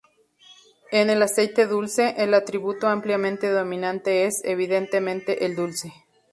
En 0.91 1.11
el 1.11 1.21
aceite 1.21 1.67
dulce, 1.67 2.15
el 2.17 2.33
atributo 2.33 2.87
ampliamente 2.87 3.51
dominante 3.51 4.25
es, 4.25 4.41
evidentemente, 4.43 5.45
el 5.45 5.55
dulce. 5.55 5.93